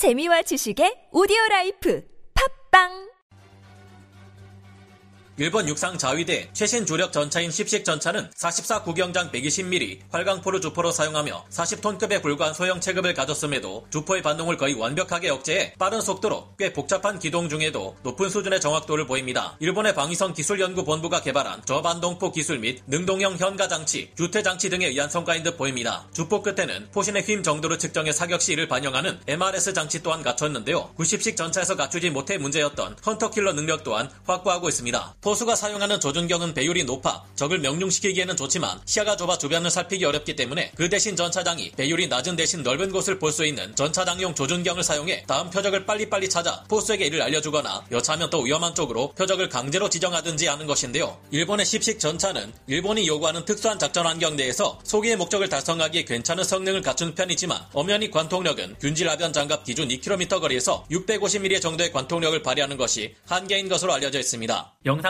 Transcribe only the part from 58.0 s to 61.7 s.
관통력은 균질하변 장갑 기준 2km 거리에서 650mm